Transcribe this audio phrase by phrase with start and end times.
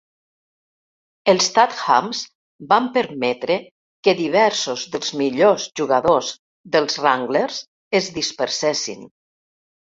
[1.33, 2.21] Els Tathams
[2.71, 3.57] van permetre
[4.07, 6.31] que diversos dels millors jugadors
[6.77, 7.61] dels Wranglers
[8.01, 9.07] es dispersessin.